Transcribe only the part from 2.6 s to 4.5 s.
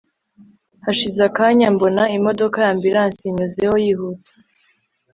ya ambulance inyuzeho yihuta cyane